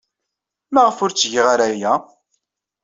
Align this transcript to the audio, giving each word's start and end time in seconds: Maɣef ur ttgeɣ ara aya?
Maɣef 0.73 0.97
ur 1.03 1.11
ttgeɣ 1.11 1.45
ara 1.53 1.65
aya? 1.71 1.93